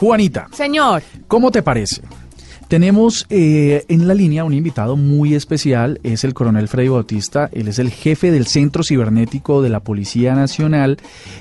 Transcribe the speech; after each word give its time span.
Juanita. 0.00 0.48
Señor. 0.50 1.02
¿Cómo 1.28 1.50
te 1.50 1.62
parece? 1.62 2.00
Tenemos 2.70 3.26
eh, 3.30 3.84
en 3.88 4.06
la 4.06 4.14
línea 4.14 4.44
un 4.44 4.54
invitado 4.54 4.96
muy 4.96 5.34
especial, 5.34 5.98
es 6.04 6.22
el 6.22 6.34
coronel 6.34 6.68
Freddy 6.68 6.86
Bautista, 6.86 7.50
él 7.52 7.66
es 7.66 7.80
el 7.80 7.90
jefe 7.90 8.30
del 8.30 8.46
Centro 8.46 8.84
Cibernético 8.84 9.60
de 9.60 9.70
la 9.70 9.80
Policía 9.80 10.36
Nacional 10.36 10.98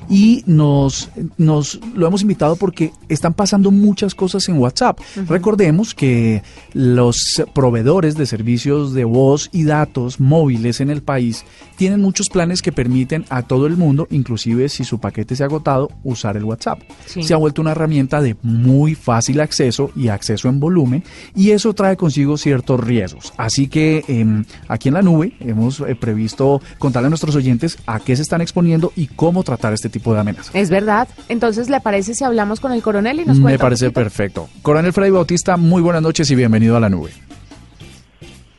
y 0.10 0.42
nos, 0.48 1.12
nos 1.38 1.80
lo 1.94 2.08
hemos 2.08 2.24
invitado 2.24 2.56
porque 2.56 2.94
están 3.10 3.36
pasando 3.36 3.70
muchas 3.70 4.16
cosas 4.16 4.50
en 4.50 4.58
WhatsApp. 4.58 5.02
Recordemos 5.28 5.94
que 5.94 6.42
los 6.74 7.44
proveedores 7.54 8.16
de 8.16 8.26
servicios 8.26 8.96
de 8.96 9.04
voz 9.04 9.50
y 9.52 9.66
datos 9.66 10.20
móviles 10.20 10.82
en 10.82 10.90
el 10.90 11.04
país 11.04 11.46
tienen 11.76 12.02
muchos 12.02 12.28
planes 12.28 12.64
que 12.64 12.72
permiten 12.72 13.26
a 13.30 13.44
todo 13.44 13.68
el 13.68 13.78
mundo, 13.78 14.08
inclusive 14.10 14.68
si 14.68 14.84
su 14.84 15.00
paquete 15.00 15.36
se 15.36 15.44
ha 15.44 15.46
agotado, 15.46 15.92
usar 16.04 16.38
el 16.38 16.44
WhatsApp. 16.44 16.82
Se 17.06 17.36
ha 17.36 17.38
vuelto 17.38 17.62
una 17.62 17.74
herramienta 17.74 18.20
de 18.20 18.36
muy 18.42 18.96
fácil 18.96 19.40
acceso 19.42 19.92
y 19.96 20.08
acceso 20.08 20.50
en 20.50 20.60
volumen 20.60 21.04
y 21.36 21.52
eso 21.52 21.74
trae 21.74 21.98
consigo 21.98 22.38
ciertos 22.38 22.80
riesgos. 22.80 23.34
Así 23.38 23.68
que 23.68 24.04
em, 24.08 24.46
aquí 24.68 24.90
en 24.90 24.96
la 24.96 25.02
nube 25.02 25.34
hemos 25.40 25.80
eh, 25.82 25.96
previsto 25.96 26.62
contarle 26.78 27.08
a 27.08 27.10
nuestros 27.10 27.36
oyentes 27.36 27.78
a 27.86 28.00
qué 28.00 28.16
se 28.16 28.22
están 28.22 28.42
exponiendo 28.42 28.92
y 28.96 29.08
cómo 29.08 29.44
tratar 29.44 29.74
este 29.74 29.90
tipo 29.90 30.14
de 30.14 30.20
amenazas. 30.20 30.54
Es 30.54 30.70
verdad. 30.70 31.08
Entonces, 31.28 31.70
¿le 31.70 31.82
parece 31.82 32.14
si 32.14 32.24
hablamos 32.24 32.60
con 32.60 32.72
el 32.72 32.82
coronel 32.82 33.20
y 33.20 33.26
nos 33.26 33.40
cuenta? 33.40 33.52
Me 33.52 33.60
parece 33.60 33.92
perfecto. 33.92 34.50
Coronel 34.62 34.94
Freddy 34.94 35.12
Bautista, 35.12 35.58
muy 35.58 35.82
buenas 35.82 36.02
noches 36.02 36.30
y 36.32 36.36
bienvenido 36.36 36.76
a 36.76 36.80
la 36.80 36.90
nube. 36.90 37.12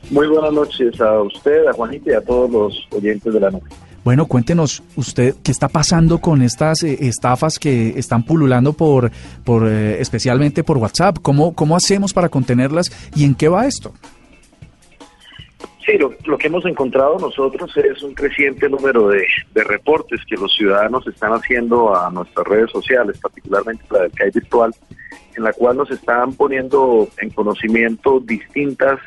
Muy 0.09 0.27
buenas 0.27 0.51
noches 0.51 0.99
a 0.99 1.21
usted, 1.21 1.65
a 1.67 1.73
Juanita 1.73 2.11
y 2.11 2.13
a 2.13 2.21
todos 2.21 2.51
los 2.51 2.87
oyentes 2.91 3.33
de 3.33 3.39
la 3.39 3.49
nube. 3.49 3.69
Bueno, 4.03 4.25
cuéntenos 4.25 4.81
usted 4.95 5.35
qué 5.43 5.51
está 5.51 5.67
pasando 5.67 6.19
con 6.19 6.41
estas 6.41 6.81
eh, 6.83 6.97
estafas 7.01 7.59
que 7.59 7.89
están 7.99 8.23
pululando 8.23 8.73
por, 8.73 9.11
por 9.43 9.67
eh, 9.67 10.01
especialmente 10.01 10.63
por 10.63 10.77
WhatsApp. 10.77 11.17
¿Cómo, 11.21 11.53
¿Cómo 11.53 11.75
hacemos 11.75 12.11
para 12.11 12.29
contenerlas 12.29 12.91
y 13.15 13.25
en 13.25 13.35
qué 13.35 13.47
va 13.47 13.67
esto? 13.67 13.93
Sí, 15.85 15.97
lo, 15.97 16.37
que 16.37 16.47
hemos 16.47 16.65
encontrado 16.65 17.17
nosotros 17.17 17.75
es 17.75 18.03
un 18.03 18.13
creciente 18.13 18.69
número 18.69 19.07
de, 19.07 19.25
reportes 19.53 20.21
que 20.27 20.35
los 20.35 20.53
ciudadanos 20.55 21.05
están 21.07 21.33
haciendo 21.33 21.95
a 21.95 22.09
nuestras 22.11 22.47
redes 22.47 22.71
sociales, 22.71 23.17
particularmente 23.19 23.83
la 23.89 24.03
del 24.03 24.11
CAI 24.11 24.31
virtual, 24.31 24.75
en 25.35 25.43
la 25.43 25.53
cual 25.53 25.77
nos 25.77 25.89
están 25.89 26.33
poniendo 26.33 27.07
en 27.19 27.31
conocimiento 27.31 28.19
distintas 28.19 28.99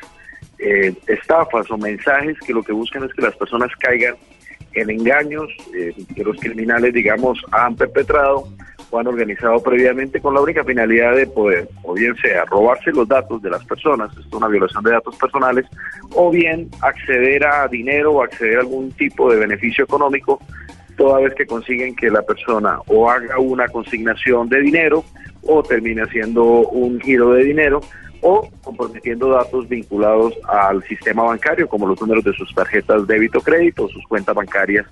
eh, 0.59 0.93
estafas 1.07 1.69
o 1.71 1.77
mensajes 1.77 2.37
que 2.45 2.53
lo 2.53 2.61
que 2.61 2.73
buscan 2.73 3.03
es 3.05 3.13
que 3.13 3.21
las 3.21 3.35
personas 3.35 3.71
caigan 3.79 4.15
en 4.75 4.89
engaños 4.89 5.49
eh, 5.73 5.93
que 6.15 6.23
los 6.23 6.37
criminales, 6.37 6.93
digamos, 6.93 7.39
han 7.51 7.75
perpetrado 7.75 8.47
o 8.91 8.99
han 8.99 9.07
organizado 9.07 9.61
previamente 9.63 10.21
con 10.21 10.33
la 10.33 10.41
única 10.41 10.63
finalidad 10.63 11.15
de 11.15 11.27
poder, 11.27 11.67
o 11.83 11.93
bien 11.93 12.15
sea, 12.17 12.45
robarse 12.45 12.91
los 12.91 13.07
datos 13.07 13.41
de 13.41 13.49
las 13.49 13.65
personas, 13.65 14.09
esto 14.11 14.27
es 14.27 14.33
una 14.33 14.47
violación 14.47 14.83
de 14.83 14.91
datos 14.91 15.15
personales, 15.15 15.65
o 16.13 16.29
bien 16.29 16.69
acceder 16.81 17.45
a 17.45 17.67
dinero 17.67 18.13
o 18.13 18.23
acceder 18.23 18.57
a 18.57 18.61
algún 18.61 18.91
tipo 18.91 19.31
de 19.31 19.39
beneficio 19.39 19.83
económico 19.85 20.39
toda 20.97 21.19
vez 21.19 21.33
que 21.35 21.45
consiguen 21.45 21.95
que 21.95 22.09
la 22.09 22.21
persona 22.21 22.79
o 22.87 23.09
haga 23.09 23.37
una 23.39 23.67
consignación 23.67 24.47
de 24.49 24.61
dinero 24.61 25.03
o 25.41 25.61
termine 25.61 26.03
haciendo 26.03 26.43
un 26.43 26.99
giro 27.01 27.31
de 27.31 27.43
dinero 27.43 27.81
o 28.27 28.49
comprometiendo 28.63 29.29
datos 29.29 29.69
vinculados 29.69 30.33
al 30.47 30.83
sistema 30.85 31.21
bancario, 31.21 31.69
como 31.69 31.85
los 31.85 32.01
números 32.01 32.23
de 32.23 32.33
sus 32.33 32.51
tarjetas 32.55 33.05
débito 33.05 33.39
crédito 33.39 33.83
o 33.83 33.89
sus 33.89 34.03
cuentas 34.07 34.33
bancarias, 34.33 34.87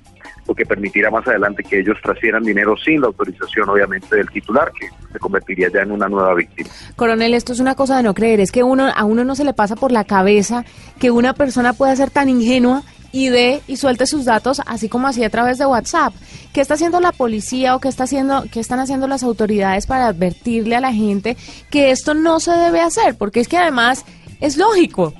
lo 0.47 0.53
que 0.53 0.63
permitirá 0.67 1.09
más 1.09 1.27
adelante 1.27 1.63
que 1.63 1.79
ellos 1.79 1.97
transfieran 2.03 2.43
dinero 2.43 2.77
sin 2.77 3.01
la 3.01 3.07
autorización, 3.07 3.67
obviamente, 3.69 4.15
del 4.15 4.29
titular, 4.29 4.71
que 4.79 4.87
se 5.11 5.17
convertiría 5.17 5.67
ya 5.73 5.81
en 5.81 5.93
una 5.93 6.07
nueva 6.07 6.35
víctima. 6.35 6.69
Coronel, 6.95 7.33
esto 7.33 7.53
es 7.53 7.59
una 7.59 7.73
cosa 7.73 7.97
de 7.97 8.03
no 8.03 8.13
creer, 8.13 8.39
es 8.39 8.51
que 8.51 8.61
uno, 8.61 8.91
a 8.95 9.03
uno 9.03 9.23
no 9.23 9.33
se 9.33 9.45
le 9.45 9.55
pasa 9.55 9.75
por 9.75 9.91
la 9.91 10.03
cabeza 10.03 10.63
que 10.99 11.09
una 11.09 11.33
persona 11.33 11.73
pueda 11.73 11.95
ser 11.95 12.11
tan 12.11 12.29
ingenua 12.29 12.83
y 13.13 13.29
dé 13.29 13.61
y 13.67 13.77
suelte 13.77 14.07
sus 14.07 14.25
datos, 14.25 14.61
así 14.65 14.89
como 14.89 15.07
así 15.07 15.23
a 15.23 15.29
través 15.29 15.59
de 15.59 15.65
WhatsApp. 15.65 16.13
¿Qué 16.51 16.59
está 16.59 16.73
haciendo 16.73 16.99
la 16.99 17.13
policía 17.13 17.75
o 17.75 17.79
qué, 17.79 17.87
está 17.87 18.03
haciendo, 18.03 18.43
qué 18.51 18.59
están 18.59 18.79
haciendo 18.79 19.07
las 19.07 19.23
autoridades 19.23 19.85
para 19.85 20.07
advertirle 20.07 20.75
a 20.75 20.81
la 20.81 20.91
gente 20.91 21.37
que 21.69 21.91
esto 21.91 22.15
no 22.15 22.41
se 22.41 22.51
debe 22.51 22.81
hacer? 22.81 23.15
Porque 23.15 23.39
es 23.39 23.47
que 23.47 23.57
además 23.57 24.03
es 24.41 24.57
lógico, 24.57 25.13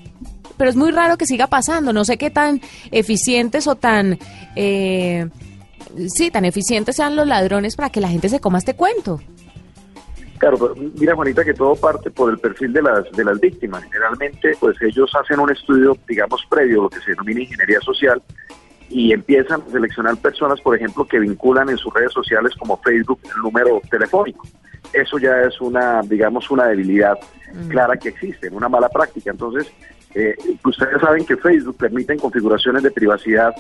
pero 0.58 0.72
es 0.72 0.76
muy 0.76 0.92
raro 0.92 1.18
que 1.18 1.28
siga 1.28 1.48
pasando. 1.48 1.94
No 1.94 2.04
sé 2.04 2.18
qué 2.18 2.30
tan 2.30 2.60
eficientes 2.92 3.68
o 3.68 3.76
tan... 3.76 4.18
Eh, 4.56 5.30
sí, 6.08 6.32
tan 6.32 6.46
eficientes 6.46 6.96
sean 6.96 7.16
los 7.16 7.28
ladrones 7.28 7.76
para 7.76 7.92
que 7.92 8.02
la 8.02 8.10
gente 8.10 8.28
se 8.28 8.40
coma 8.40 8.58
este 8.58 8.74
cuento. 8.74 9.22
Claro, 10.44 10.76
mira 11.00 11.16
Juanita 11.16 11.46
que 11.46 11.54
todo 11.54 11.74
parte 11.74 12.12
por 12.12 12.30
el 12.30 12.38
perfil 12.38 12.74
de 12.74 12.82
las 12.82 13.10
de 13.14 13.24
las 13.24 13.40
víctimas. 13.40 13.82
Generalmente, 13.86 14.52
pues 14.60 14.76
ellos 14.82 15.10
hacen 15.16 15.40
un 15.40 15.50
estudio, 15.50 15.98
digamos, 16.06 16.46
previo, 16.50 16.84
lo 16.84 16.90
que 16.90 17.00
se 17.00 17.12
denomina 17.12 17.40
ingeniería 17.40 17.80
social, 17.80 18.22
y 18.90 19.14
empiezan 19.14 19.62
a 19.62 19.72
seleccionar 19.72 20.18
personas, 20.18 20.60
por 20.60 20.76
ejemplo, 20.76 21.06
que 21.06 21.20
vinculan 21.20 21.70
en 21.70 21.78
sus 21.78 21.94
redes 21.94 22.12
sociales 22.12 22.54
como 22.60 22.76
Facebook 22.82 23.22
el 23.24 23.42
número 23.42 23.82
telefónico. 23.90 24.46
Eso 24.92 25.18
ya 25.18 25.44
es 25.44 25.62
una, 25.62 26.02
digamos, 26.02 26.52
una 26.52 26.66
debilidad 26.66 27.18
mm. 27.54 27.70
clara 27.70 27.96
que 27.96 28.10
existe, 28.10 28.50
una 28.50 28.68
mala 28.68 28.90
práctica. 28.90 29.32
Entonces, 29.32 29.72
eh, 30.14 30.36
ustedes 30.66 31.00
saben 31.00 31.26
que 31.26 31.38
Facebook 31.38 31.78
permite 31.78 32.18
configuraciones 32.18 32.84
de 32.84 32.92
privacidad 32.92 33.56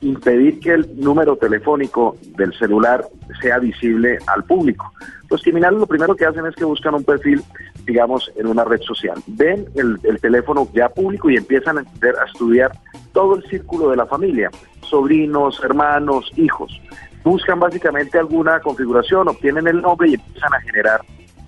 impedir 0.00 0.60
que 0.60 0.74
el 0.74 1.00
número 1.00 1.36
telefónico 1.36 2.16
del 2.36 2.52
celular 2.54 3.04
sea 3.40 3.58
visible 3.58 4.18
al 4.26 4.44
público. 4.44 4.92
Los 5.28 5.42
criminales 5.42 5.80
lo 5.80 5.86
primero 5.86 6.14
que 6.14 6.24
hacen 6.24 6.46
es 6.46 6.54
que 6.54 6.64
buscan 6.64 6.94
un 6.94 7.04
perfil, 7.04 7.42
digamos, 7.84 8.30
en 8.36 8.46
una 8.46 8.64
red 8.64 8.80
social. 8.80 9.20
Ven 9.26 9.66
el, 9.74 9.98
teléfono 10.20 10.68
ya 10.72 10.88
público 10.88 11.28
y 11.30 11.36
empiezan 11.36 11.78
a, 11.78 11.80
a 11.80 12.26
estudiar 12.26 12.72
todo 13.12 13.36
el 13.36 13.44
círculo 13.44 13.90
de 13.90 13.96
la 13.96 14.06
familia, 14.06 14.50
sobrinos, 14.82 15.60
hermanos, 15.62 16.30
hijos. 16.36 16.80
Buscan 17.24 17.60
básicamente 17.60 18.18
alguna 18.18 18.60
configuración, 18.60 19.28
obtienen 19.28 19.66
el 19.66 19.82
nombre 19.82 20.10
y 20.10 20.14
empiezan 20.14 20.54
a 20.54 20.60
generar 20.60 21.00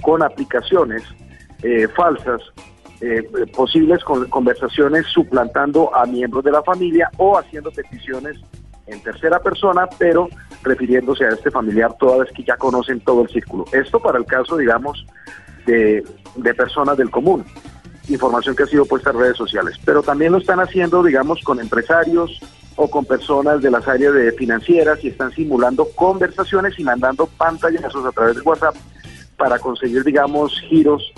con 0.03 0.23
aplicaciones 0.23 1.03
eh, 1.63 1.89
falsas 1.89 2.43
eh, 3.01 3.23
posibles 3.55 4.05
conversaciones 4.05 5.07
suplantando 5.07 5.95
a 5.95 6.05
miembros 6.07 6.45
de 6.45 6.51
la 6.51 6.63
familia 6.63 7.11
o 7.17 7.39
haciendo 7.39 7.71
peticiones 7.71 8.37
en 8.87 9.03
tercera 9.03 9.41
persona, 9.41 9.89
pero 9.99 10.29
refiriéndose 10.63 11.25
a 11.25 11.31
este 11.31 11.51
familiar 11.51 11.97
toda 11.99 12.19
vez 12.19 12.33
que 12.33 12.45
ya 12.45 12.57
conocen 12.57 13.01
todo 13.01 13.23
el 13.23 13.29
círculo. 13.29 13.65
Esto 13.73 14.01
para 14.01 14.19
el 14.19 14.27
caso, 14.27 14.57
digamos, 14.57 15.07
de, 15.67 16.05
de 16.37 16.55
personas 16.55 16.97
del 16.97 17.11
común, 17.11 17.45
información 18.09 18.57
que 18.57 18.65
ha 18.65 18.67
sido 18.67 18.85
puesta 18.85 19.11
en 19.11 19.19
redes 19.19 19.37
sociales, 19.37 19.79
pero 19.85 20.03
también 20.03 20.33
lo 20.33 20.39
están 20.39 20.61
haciendo, 20.61 21.03
digamos, 21.03 21.41
con 21.43 21.61
empresarios 21.61 22.41
o 22.77 22.91
con 22.91 23.05
personas 23.05 23.63
de 23.63 23.71
las 23.71 23.87
áreas 23.87 24.15
de 24.15 24.33
financieras 24.33 25.03
y 25.05 25.09
están 25.09 25.31
simulando 25.33 25.87
conversaciones 25.95 26.79
y 26.79 26.85
mandando 26.85 27.27
pantallazos 27.27 28.05
a 28.05 28.13
través 28.13 28.37
de 28.37 28.43
WhatsApp 28.43 28.75
para 29.37 29.59
conseguir, 29.59 30.05
digamos, 30.05 30.59
giros 30.69 31.13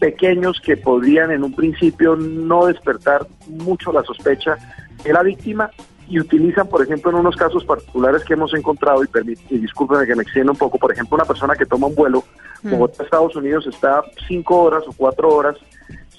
pequeños 0.00 0.60
que 0.60 0.76
podrían 0.76 1.30
en 1.30 1.44
un 1.44 1.54
principio 1.54 2.16
no 2.16 2.66
despertar 2.66 3.26
mucho 3.46 3.92
la 3.92 4.02
sospecha 4.02 4.56
de 5.04 5.12
la 5.12 5.22
víctima 5.22 5.70
y 6.08 6.18
utilizan, 6.18 6.66
por 6.66 6.82
ejemplo, 6.82 7.12
en 7.12 7.18
unos 7.18 7.36
casos 7.36 7.64
particulares 7.64 8.24
que 8.24 8.32
hemos 8.32 8.52
encontrado, 8.54 9.04
y, 9.04 9.08
y 9.48 9.58
discúlpenme 9.58 10.06
que 10.06 10.16
me 10.16 10.24
extienda 10.24 10.50
un 10.50 10.58
poco, 10.58 10.76
por 10.76 10.90
ejemplo, 10.90 11.14
una 11.14 11.24
persona 11.24 11.54
que 11.54 11.66
toma 11.66 11.86
un 11.86 11.94
vuelo, 11.94 12.24
como 12.68 12.86
mm. 12.86 13.02
Estados 13.02 13.36
Unidos, 13.36 13.66
está 13.68 14.02
cinco 14.26 14.62
horas 14.62 14.82
o 14.88 14.92
cuatro 14.92 15.28
horas 15.28 15.56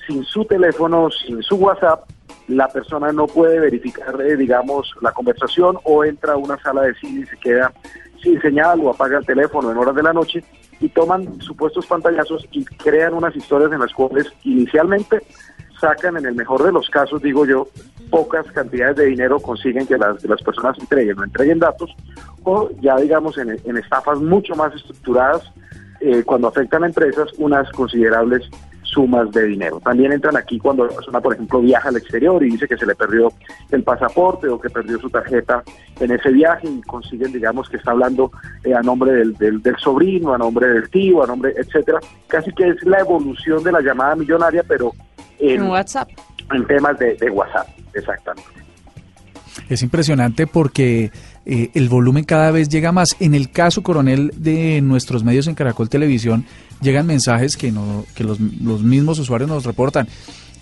sin 0.07 0.23
su 0.23 0.45
teléfono, 0.45 1.09
sin 1.11 1.43
su 1.43 1.55
WhatsApp, 1.55 2.05
la 2.47 2.67
persona 2.69 3.11
no 3.11 3.27
puede 3.27 3.59
verificar, 3.59 4.19
eh, 4.21 4.37
digamos, 4.37 4.93
la 5.01 5.11
conversación 5.11 5.77
o 5.83 6.05
entra 6.05 6.33
a 6.33 6.37
una 6.37 6.57
sala 6.61 6.83
de 6.83 6.95
cine 6.95 7.21
y 7.21 7.25
se 7.25 7.37
queda 7.37 7.71
sin 8.21 8.41
señal 8.41 8.79
o 8.81 8.91
apaga 8.91 9.17
el 9.17 9.25
teléfono 9.25 9.71
en 9.71 9.77
horas 9.77 9.95
de 9.95 10.03
la 10.03 10.13
noche 10.13 10.43
y 10.81 10.89
toman 10.89 11.39
supuestos 11.41 11.85
pantallazos 11.85 12.45
y 12.51 12.65
crean 12.65 13.13
unas 13.13 13.35
historias 13.35 13.71
en 13.71 13.79
las 13.79 13.93
cuales 13.93 14.27
inicialmente 14.43 15.21
sacan, 15.79 16.17
en 16.17 16.25
el 16.25 16.35
mejor 16.35 16.63
de 16.63 16.71
los 16.71 16.89
casos, 16.89 17.21
digo 17.21 17.45
yo, 17.45 17.67
pocas 18.09 18.45
cantidades 18.51 18.97
de 18.97 19.05
dinero 19.05 19.39
consiguen 19.39 19.87
que 19.87 19.97
las, 19.97 20.23
las 20.25 20.41
personas 20.41 20.77
entreguen 20.79 21.17
o 21.19 21.23
entreguen 21.23 21.59
datos, 21.59 21.89
o 22.43 22.69
ya 22.81 22.95
digamos 22.97 23.37
en, 23.37 23.77
estafas 23.77 24.19
mucho 24.19 24.55
más 24.55 24.73
estructuradas, 24.75 25.51
eh, 26.01 26.23
cuando 26.23 26.47
afectan 26.47 26.83
a 26.83 26.87
empresas, 26.87 27.29
unas 27.37 27.69
considerables 27.71 28.49
sumas 28.91 29.31
de 29.31 29.47
dinero. 29.47 29.79
También 29.79 30.11
entran 30.11 30.35
aquí 30.35 30.59
cuando 30.59 30.85
la 30.85 30.93
persona, 30.93 31.21
por 31.21 31.33
ejemplo, 31.33 31.61
viaja 31.61 31.89
al 31.89 31.97
exterior 31.97 32.43
y 32.43 32.51
dice 32.51 32.67
que 32.67 32.77
se 32.77 32.85
le 32.85 32.95
perdió 32.95 33.31
el 33.71 33.83
pasaporte 33.83 34.47
o 34.47 34.59
que 34.59 34.69
perdió 34.69 34.99
su 34.99 35.09
tarjeta 35.09 35.63
en 35.99 36.11
ese 36.11 36.29
viaje 36.29 36.67
y 36.67 36.81
consiguen, 36.81 37.31
digamos, 37.31 37.69
que 37.69 37.77
está 37.77 37.91
hablando 37.91 38.31
eh, 38.63 38.73
a 38.73 38.81
nombre 38.81 39.13
del, 39.13 39.37
del, 39.37 39.75
sobrino, 39.77 40.33
a 40.33 40.37
nombre 40.37 40.67
del 40.67 40.89
tío, 40.89 41.23
a 41.23 41.27
nombre, 41.27 41.53
etcétera. 41.55 41.99
Casi 42.27 42.51
que 42.51 42.69
es 42.69 42.83
la 42.83 42.99
evolución 42.99 43.63
de 43.63 43.71
la 43.71 43.81
llamada 43.81 44.15
millonaria, 44.15 44.63
pero 44.67 44.91
en, 45.39 45.63
WhatsApp. 45.63 46.09
En 46.53 46.65
temas 46.67 46.99
de, 46.99 47.15
de 47.15 47.29
WhatsApp, 47.29 47.67
exactamente. 47.93 48.49
Es 49.69 49.81
impresionante 49.83 50.47
porque 50.47 51.11
eh, 51.45 51.71
el 51.73 51.89
volumen 51.89 52.23
cada 52.23 52.51
vez 52.51 52.69
llega 52.69 52.91
más. 52.91 53.15
En 53.19 53.33
el 53.33 53.49
caso, 53.51 53.83
coronel, 53.83 54.33
de 54.35 54.81
nuestros 54.81 55.23
medios 55.23 55.47
en 55.47 55.55
Caracol 55.55 55.89
Televisión, 55.89 56.45
llegan 56.81 57.07
mensajes 57.07 57.57
que, 57.57 57.71
no, 57.71 58.05
que 58.15 58.23
los, 58.23 58.39
los 58.39 58.83
mismos 58.83 59.19
usuarios 59.19 59.49
nos 59.49 59.65
reportan. 59.65 60.07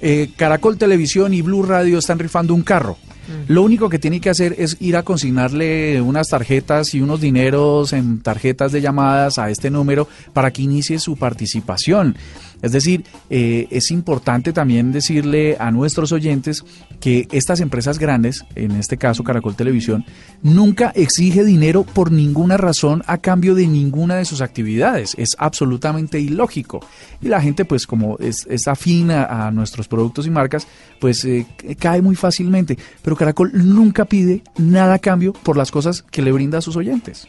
Eh, 0.01 0.29
Caracol 0.37 0.77
Televisión 0.77 1.33
y 1.33 1.41
Blue 1.41 1.63
Radio 1.63 1.99
están 1.99 2.19
rifando 2.19 2.53
un 2.53 2.61
carro. 2.61 2.97
Mm. 3.27 3.51
Lo 3.53 3.63
único 3.63 3.89
que 3.89 3.99
tiene 3.99 4.21
que 4.21 4.29
hacer 4.29 4.55
es 4.57 4.77
ir 4.79 4.95
a 4.95 5.03
consignarle 5.03 6.01
unas 6.01 6.29
tarjetas 6.29 6.93
y 6.95 7.01
unos 7.01 7.19
dineros 7.19 7.91
en 7.93 8.21
tarjetas 8.21 8.71
de 8.71 8.81
llamadas 8.81 9.37
a 9.37 9.49
este 9.49 9.69
número 9.69 10.07
para 10.33 10.51
que 10.51 10.61
inicie 10.61 10.99
su 10.99 11.17
participación. 11.17 12.15
Es 12.61 12.71
decir, 12.71 13.05
eh, 13.29 13.67
es 13.69 13.91
importante 13.91 14.53
también 14.53 14.91
decirle 14.91 15.55
a 15.59 15.71
nuestros 15.71 16.11
oyentes 16.11 16.65
que 16.99 17.27
estas 17.31 17.61
empresas 17.61 17.99
grandes, 17.99 18.45
en 18.55 18.71
este 18.71 18.97
caso 18.97 19.23
Caracol 19.23 19.55
Televisión, 19.55 20.05
nunca 20.43 20.91
exige 20.95 21.43
dinero 21.43 21.83
por 21.83 22.11
ninguna 22.11 22.57
razón 22.57 23.03
a 23.07 23.17
cambio 23.17 23.55
de 23.55 23.67
ninguna 23.67 24.15
de 24.15 24.25
sus 24.25 24.41
actividades. 24.41 25.15
Es 25.17 25.29
absolutamente 25.37 26.19
ilógico. 26.19 26.81
Y 27.21 27.29
la 27.29 27.41
gente, 27.41 27.65
pues 27.65 27.87
como 27.87 28.17
es, 28.19 28.45
afina 28.67 29.25
a 29.25 29.51
nuestros 29.51 29.87
productos 29.87 30.27
y 30.27 30.29
marcas, 30.29 30.67
pues 30.99 31.23
eh, 31.25 31.45
cae 31.79 32.01
muy 32.01 32.15
fácilmente. 32.15 32.77
Pero 33.01 33.15
Caracol 33.15 33.51
nunca 33.53 34.05
pide 34.05 34.43
nada 34.57 34.95
a 34.95 34.99
cambio 34.99 35.33
por 35.33 35.55
las 35.55 35.71
cosas 35.71 36.01
que 36.01 36.21
le 36.21 36.31
brinda 36.31 36.57
a 36.57 36.61
sus 36.61 36.75
oyentes. 36.75 37.27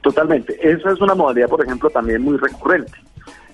Totalmente. 0.00 0.56
Esa 0.62 0.92
es 0.92 1.00
una 1.00 1.14
modalidad, 1.14 1.48
por 1.48 1.62
ejemplo, 1.64 1.90
también 1.90 2.22
muy 2.22 2.36
recurrente. 2.36 2.92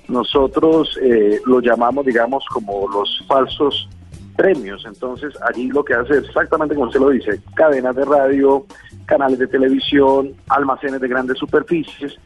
Nosotros 0.08 0.98
eh, 1.02 1.40
lo 1.46 1.60
llamamos, 1.60 2.04
digamos, 2.04 2.44
como 2.52 2.88
los 2.88 3.24
falsos 3.26 3.88
premios. 4.36 4.84
Entonces, 4.86 5.32
allí 5.48 5.68
lo 5.68 5.84
que 5.84 5.94
hace 5.94 6.18
es 6.18 6.24
exactamente 6.24 6.74
como 6.74 6.88
usted 6.88 7.00
lo 7.00 7.10
dice, 7.10 7.40
cadenas 7.54 7.94
de 7.94 8.04
radio, 8.04 8.66
canales 9.06 9.38
de 9.38 9.46
televisión, 9.46 10.32
almacenes 10.48 11.00
de 11.00 11.08
grandes 11.08 11.38
superficies, 11.38 12.18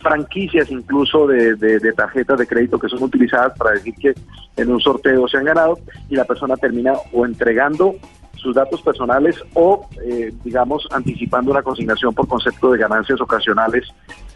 franquicias 0.00 0.70
incluso 0.70 1.26
de, 1.26 1.92
tarjetas 1.96 2.38
de 2.38 2.46
crédito 2.46 2.78
que 2.78 2.88
son 2.88 3.02
utilizadas 3.02 3.56
para 3.56 3.72
decir 3.72 3.94
que 3.94 4.14
en 4.56 4.70
un 4.70 4.80
sorteo 4.80 5.26
se 5.28 5.38
han 5.38 5.44
ganado 5.44 5.78
y 6.08 6.16
la 6.16 6.24
persona 6.24 6.56
termina 6.56 6.92
o 7.12 7.24
entregando 7.24 7.94
sus 8.36 8.54
datos 8.54 8.82
personales 8.82 9.42
o, 9.54 9.88
eh, 10.04 10.32
digamos, 10.44 10.86
anticipando 10.90 11.50
una 11.50 11.62
consignación 11.62 12.14
por 12.14 12.28
concepto 12.28 12.72
de 12.72 12.78
ganancias 12.78 13.20
ocasionales 13.20 13.88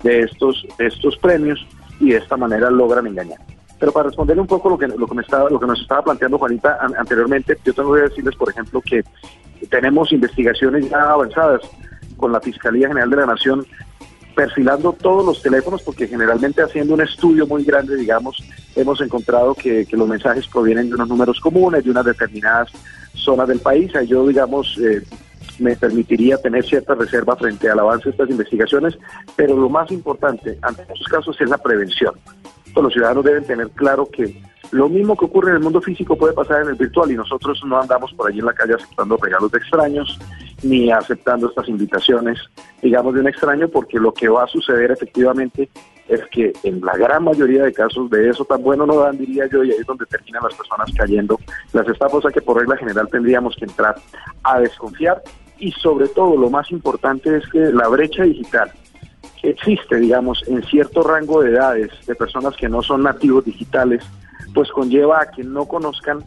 de 0.02 0.20
estos, 0.20 0.66
de 0.78 0.86
estos 0.86 1.16
premios 1.18 1.66
y 2.00 2.10
de 2.10 2.18
esta 2.18 2.36
manera 2.36 2.70
logran 2.70 3.06
engañar. 3.06 3.38
Pero 3.78 3.92
para 3.92 4.08
responderle 4.08 4.42
un 4.42 4.48
poco 4.48 4.70
lo 4.70 4.78
que, 4.78 4.88
lo 4.88 5.06
que, 5.06 5.14
me 5.14 5.22
estaba, 5.22 5.48
lo 5.48 5.60
que 5.60 5.66
nos 5.66 5.80
estaba 5.80 6.02
planteando 6.02 6.38
Juanita 6.38 6.78
anteriormente, 6.96 7.56
yo 7.64 7.72
tengo 7.72 7.94
que 7.94 8.02
decirles, 8.02 8.34
por 8.34 8.50
ejemplo, 8.50 8.80
que 8.80 9.04
tenemos 9.70 10.12
investigaciones 10.12 10.90
ya 10.90 11.10
avanzadas 11.10 11.62
con 12.16 12.32
la 12.32 12.40
Fiscalía 12.40 12.88
General 12.88 13.10
de 13.10 13.16
la 13.16 13.26
Nación 13.26 13.64
perfilando 14.38 14.92
todos 14.92 15.26
los 15.26 15.42
teléfonos, 15.42 15.82
porque 15.82 16.06
generalmente 16.06 16.62
haciendo 16.62 16.94
un 16.94 17.00
estudio 17.00 17.44
muy 17.44 17.64
grande, 17.64 17.96
digamos, 17.96 18.36
hemos 18.76 19.00
encontrado 19.00 19.52
que, 19.52 19.84
los 19.90 20.08
mensajes 20.08 20.46
provienen 20.46 20.88
de 20.88 20.94
unos 20.94 21.08
números 21.08 21.40
comunes, 21.40 21.82
de 21.82 21.90
unas 21.90 22.04
determinadas 22.04 22.68
zonas 23.14 23.48
del 23.48 23.58
país. 23.58 23.90
Yo, 24.06 24.28
digamos, 24.28 24.78
eh, 24.78 25.02
me 25.58 25.76
permitiría 25.76 26.38
tener 26.38 26.64
cierta 26.64 26.94
reserva 26.94 27.36
frente 27.36 27.68
al 27.68 27.78
avance 27.78 28.04
de 28.04 28.10
estas 28.10 28.30
investigaciones, 28.30 28.98
pero 29.36 29.56
lo 29.56 29.68
más 29.68 29.90
importante 29.90 30.58
ante 30.62 30.82
estos 30.82 31.06
casos 31.08 31.40
es 31.40 31.48
la 31.48 31.58
prevención. 31.58 32.14
los 32.74 32.92
ciudadanos 32.92 33.24
deben 33.24 33.44
tener 33.44 33.70
claro 33.70 34.08
que 34.08 34.40
lo 34.70 34.88
mismo 34.88 35.16
que 35.16 35.24
ocurre 35.24 35.50
en 35.50 35.56
el 35.56 35.62
mundo 35.62 35.80
físico 35.80 36.16
puede 36.16 36.34
pasar 36.34 36.62
en 36.62 36.68
el 36.68 36.74
virtual 36.74 37.10
y 37.10 37.16
nosotros 37.16 37.60
no 37.64 37.80
andamos 37.80 38.12
por 38.12 38.28
allí 38.28 38.40
en 38.40 38.46
la 38.46 38.52
calle 38.52 38.74
aceptando 38.74 39.16
regalos 39.16 39.50
de 39.50 39.58
extraños 39.58 40.18
ni 40.62 40.90
aceptando 40.90 41.48
estas 41.48 41.68
invitaciones, 41.68 42.38
digamos, 42.82 43.14
de 43.14 43.20
un 43.20 43.28
extraño, 43.28 43.68
porque 43.68 43.98
lo 43.98 44.12
que 44.12 44.28
va 44.28 44.44
a 44.44 44.48
suceder 44.48 44.90
efectivamente 44.90 45.68
es 46.08 46.22
que 46.30 46.52
en 46.64 46.80
la 46.80 46.96
gran 46.96 47.24
mayoría 47.24 47.64
de 47.64 47.72
casos 47.72 48.10
de 48.10 48.30
eso 48.30 48.44
tan 48.44 48.62
bueno 48.62 48.86
no 48.86 48.96
dan, 48.96 49.18
diría 49.18 49.46
yo, 49.46 49.62
y 49.62 49.70
ahí 49.70 49.78
es 49.78 49.86
donde 49.86 50.06
terminan 50.06 50.42
las 50.42 50.54
personas 50.54 50.90
cayendo. 50.96 51.38
Las 51.72 51.86
estafas 51.86 52.24
a 52.24 52.30
que 52.30 52.40
por 52.40 52.58
regla 52.58 52.76
general 52.76 53.08
tendríamos 53.10 53.54
que 53.56 53.66
entrar 53.66 53.94
a 54.42 54.60
desconfiar 54.60 55.22
y 55.58 55.72
sobre 55.72 56.08
todo 56.08 56.36
lo 56.36 56.50
más 56.50 56.70
importante 56.70 57.36
es 57.36 57.46
que 57.48 57.58
la 57.58 57.88
brecha 57.88 58.22
digital 58.22 58.72
que 59.40 59.50
existe, 59.50 59.96
digamos, 59.96 60.42
en 60.48 60.62
cierto 60.64 61.02
rango 61.02 61.42
de 61.42 61.50
edades 61.50 61.90
de 62.06 62.14
personas 62.14 62.56
que 62.56 62.68
no 62.68 62.82
son 62.82 63.02
nativos 63.02 63.44
digitales, 63.44 64.02
pues 64.54 64.70
conlleva 64.70 65.22
a 65.22 65.30
que 65.30 65.44
no 65.44 65.66
conozcan 65.66 66.24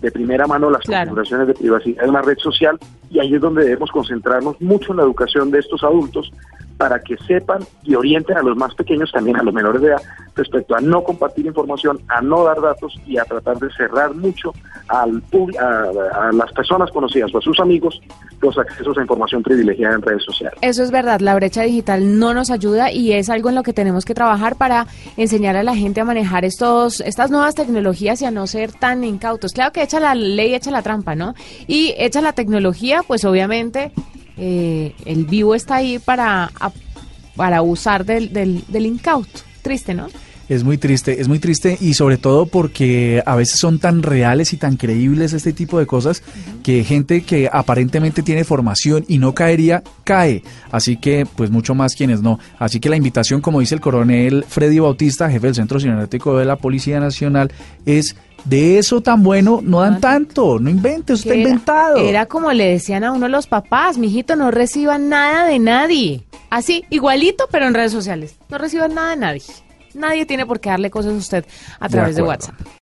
de 0.00 0.10
primera 0.10 0.46
mano 0.46 0.70
las 0.70 0.82
configuraciones 0.84 1.48
de 1.48 1.54
privacidad 1.54 2.02
de 2.02 2.10
una 2.10 2.22
red 2.22 2.38
social 2.38 2.78
y 3.10 3.20
ahí 3.20 3.34
es 3.34 3.40
donde 3.40 3.64
debemos 3.64 3.90
concentrarnos 3.90 4.60
mucho 4.60 4.92
en 4.92 4.98
la 4.98 5.02
educación 5.02 5.50
de 5.50 5.60
estos 5.60 5.82
adultos 5.82 6.30
para 6.76 6.98
que 7.00 7.16
sepan 7.26 7.60
y 7.82 7.94
orienten 7.94 8.36
a 8.36 8.42
los 8.42 8.56
más 8.56 8.74
pequeños, 8.74 9.10
también 9.12 9.36
a 9.36 9.42
los 9.42 9.54
menores 9.54 9.80
de 9.80 9.88
edad, 9.88 10.02
respecto 10.34 10.74
a 10.74 10.80
no 10.80 11.02
compartir 11.02 11.46
información, 11.46 12.00
a 12.08 12.20
no 12.20 12.44
dar 12.44 12.60
datos 12.60 12.94
y 13.06 13.18
a 13.18 13.24
tratar 13.24 13.58
de 13.58 13.70
cerrar 13.72 14.14
mucho 14.14 14.52
al, 14.88 15.22
a, 15.60 16.28
a 16.28 16.32
las 16.32 16.52
personas 16.52 16.90
conocidas 16.90 17.34
o 17.34 17.38
a 17.38 17.40
sus 17.40 17.58
amigos 17.60 18.00
los 18.40 18.58
accesos 18.58 18.98
a 18.98 19.00
información 19.00 19.42
privilegiada 19.42 19.94
en 19.94 20.02
redes 20.02 20.22
sociales. 20.24 20.58
Eso 20.60 20.82
es 20.82 20.90
verdad, 20.90 21.20
la 21.20 21.34
brecha 21.34 21.62
digital 21.62 22.18
no 22.18 22.34
nos 22.34 22.50
ayuda 22.50 22.92
y 22.92 23.12
es 23.12 23.30
algo 23.30 23.48
en 23.48 23.54
lo 23.54 23.62
que 23.62 23.72
tenemos 23.72 24.04
que 24.04 24.14
trabajar 24.14 24.56
para 24.56 24.86
enseñar 25.16 25.56
a 25.56 25.62
la 25.62 25.74
gente 25.74 26.00
a 26.00 26.04
manejar 26.04 26.44
estos 26.44 27.00
estas 27.00 27.30
nuevas 27.30 27.54
tecnologías 27.54 28.20
y 28.22 28.26
a 28.26 28.30
no 28.30 28.46
ser 28.46 28.72
tan 28.72 29.04
incautos. 29.04 29.52
Claro 29.52 29.72
que 29.72 29.82
echa 29.82 30.00
la 30.00 30.14
ley, 30.14 30.54
echa 30.54 30.70
la 30.70 30.82
trampa, 30.82 31.14
¿no? 31.14 31.34
Y 31.66 31.94
echa 31.96 32.20
la 32.20 32.32
tecnología, 32.32 33.02
pues 33.06 33.24
obviamente 33.24 33.92
eh, 34.36 34.94
el 35.04 35.24
vivo 35.24 35.54
está 35.54 35.76
ahí 35.76 35.98
para, 35.98 36.50
para 37.36 37.62
usar 37.62 38.04
del, 38.04 38.32
del, 38.32 38.64
del 38.68 38.86
incauto. 38.86 39.40
Triste, 39.62 39.94
¿no? 39.94 40.08
Es 40.48 40.62
muy 40.62 40.78
triste, 40.78 41.20
es 41.20 41.28
muy 41.28 41.38
triste 41.38 41.78
y 41.80 41.94
sobre 41.94 42.18
todo 42.18 42.46
porque 42.46 43.22
a 43.24 43.34
veces 43.34 43.58
son 43.58 43.78
tan 43.78 44.02
reales 44.02 44.52
y 44.52 44.56
tan 44.56 44.76
creíbles 44.76 45.32
este 45.32 45.52
tipo 45.52 45.78
de 45.78 45.86
cosas 45.86 46.22
que 46.62 46.84
gente 46.84 47.22
que 47.22 47.48
aparentemente 47.50 48.22
tiene 48.22 48.44
formación 48.44 49.04
y 49.08 49.18
no 49.18 49.34
caería, 49.34 49.82
cae. 50.04 50.42
Así 50.70 50.96
que, 50.96 51.26
pues 51.36 51.50
mucho 51.50 51.74
más 51.74 51.94
quienes 51.94 52.20
no. 52.20 52.38
Así 52.58 52.78
que 52.80 52.88
la 52.88 52.96
invitación, 52.96 53.40
como 53.40 53.60
dice 53.60 53.74
el 53.74 53.80
coronel 53.80 54.44
Freddy 54.46 54.78
Bautista, 54.78 55.30
jefe 55.30 55.46
del 55.46 55.54
Centro 55.54 55.80
Cibernético 55.80 56.36
de 56.36 56.44
la 56.44 56.56
Policía 56.56 57.00
Nacional, 57.00 57.50
es 57.86 58.16
de 58.44 58.78
eso 58.78 59.00
tan 59.00 59.22
bueno 59.22 59.60
no 59.62 59.80
dan 59.80 60.00
tanto, 60.00 60.58
no 60.58 60.68
inventes, 60.68 61.20
está 61.20 61.34
inventado. 61.34 61.96
Era 61.96 62.26
como 62.26 62.52
le 62.52 62.66
decían 62.66 63.04
a 63.04 63.12
uno 63.12 63.28
los 63.28 63.46
papás, 63.46 63.96
mijito, 63.96 64.36
no 64.36 64.50
reciban 64.50 65.08
nada 65.08 65.46
de 65.46 65.58
nadie. 65.58 66.24
Así, 66.50 66.84
igualito, 66.90 67.48
pero 67.50 67.66
en 67.66 67.74
redes 67.74 67.92
sociales. 67.92 68.36
No 68.50 68.58
reciban 68.58 68.94
nada 68.94 69.10
de 69.10 69.16
nadie. 69.16 69.42
Nadie 69.94 70.26
tiene 70.26 70.46
por 70.46 70.60
qué 70.60 70.70
darle 70.70 70.90
cosas 70.90 71.12
a 71.12 71.16
usted 71.16 71.44
a 71.78 71.88
través 71.88 72.16
de 72.16 72.22
WhatsApp. 72.22 72.54